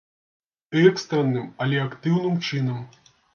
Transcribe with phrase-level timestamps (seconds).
[0.83, 2.81] Экстранным, але актыўным чынам.